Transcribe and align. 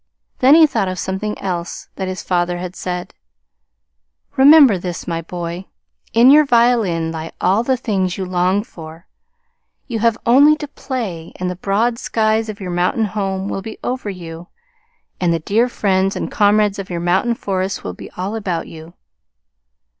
Then 0.39 0.55
he 0.55 0.65
thought 0.65 0.87
of 0.87 0.97
something 0.97 1.37
else 1.37 1.89
that 1.95 2.07
his 2.07 2.23
father 2.23 2.57
had 2.57 2.75
said: 2.75 3.13
"Remember 4.35 4.79
this, 4.79 5.05
my 5.07 5.21
boy, 5.21 5.65
in 6.11 6.31
your 6.31 6.43
violin 6.43 7.11
lie 7.11 7.31
all 7.39 7.61
the 7.61 7.77
things 7.77 8.17
you 8.17 8.25
long 8.25 8.63
for. 8.63 9.05
You 9.85 9.99
have 9.99 10.17
only 10.25 10.55
to 10.55 10.67
play, 10.67 11.33
and 11.35 11.51
the 11.51 11.55
broad 11.55 11.99
skies 11.99 12.49
of 12.49 12.59
your 12.59 12.71
mountain 12.71 13.05
home 13.05 13.47
will 13.47 13.61
be 13.61 13.77
over 13.83 14.09
you, 14.09 14.47
and 15.19 15.31
the 15.31 15.37
dear 15.37 15.69
friends 15.69 16.15
and 16.15 16.31
comrades 16.31 16.79
of 16.79 16.89
your 16.89 16.99
mountain 16.99 17.35
forests 17.35 17.83
will 17.83 17.93
be 17.93 18.09
all 18.17 18.35
about 18.35 18.67
you." 18.67 18.95